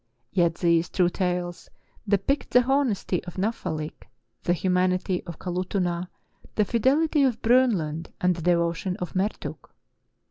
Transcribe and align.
Yet 0.31 0.55
these 0.55 0.89
"True 0.89 1.09
Tales" 1.09 1.69
depict 2.07 2.49
the 2.49 2.63
honesty 2.63 3.23
of 3.25 3.35
Navfahk, 3.37 3.91
the 4.41 4.53
humanity 4.53 5.23
of 5.27 5.37
Kalutunah, 5.37 6.07
the 6.55 6.65
fidelity 6.65 7.21
of 7.21 7.39
Bronlund, 7.43 8.11
and 8.19 8.35
the 8.35 8.41
devotion 8.41 8.97
of 8.97 9.13
Mertuk. 9.13 9.69